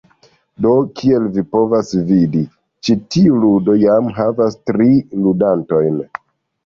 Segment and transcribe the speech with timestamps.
[0.65, 0.69] Do,
[1.01, 2.41] kiel vi povas vidi,
[2.87, 4.89] ĉi tiu ludo jam havas tri
[5.27, 6.01] ludantojn.